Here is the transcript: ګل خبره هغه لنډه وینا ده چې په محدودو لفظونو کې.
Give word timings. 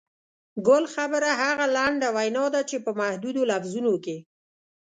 ګل 0.67 0.83
خبره 0.95 1.31
هغه 1.41 1.65
لنډه 1.77 2.07
وینا 2.17 2.45
ده 2.53 2.61
چې 2.69 2.77
په 2.85 2.91
محدودو 3.01 3.41
لفظونو 3.51 3.93
کې. 4.05 4.17